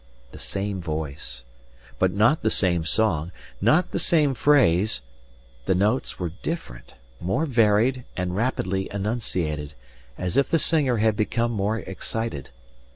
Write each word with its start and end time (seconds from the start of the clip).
The 0.31 0.39
same 0.39 0.81
voice, 0.81 1.45
but 1.99 2.11
not 2.11 2.41
the 2.41 2.49
same 2.49 2.85
song 2.85 3.31
not 3.61 3.91
the 3.91 3.99
same 3.99 4.33
phrase; 4.33 5.03
the 5.67 5.75
notes 5.75 6.17
were 6.17 6.31
different, 6.41 6.95
more 7.19 7.45
varied 7.45 8.03
and 8.17 8.35
rapidly 8.35 8.89
enunciated, 8.91 9.75
as 10.17 10.37
if 10.37 10.49
the 10.49 10.57
singer 10.57 10.97
had 10.97 11.15
been 11.15 11.51
more 11.51 11.77
excited. 11.77 12.49